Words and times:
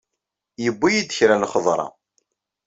Yewwi-yi-d 0.63 1.11
kra 1.17 1.35
n 1.35 1.45
lxeḍra. 1.47 1.87